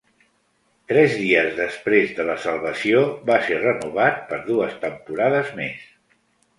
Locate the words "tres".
0.91-1.13